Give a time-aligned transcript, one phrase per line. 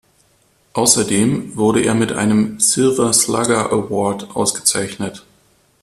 [0.73, 5.23] Außerdem wurde er mit einem "Silver Slugger Award" ausgezeichnet.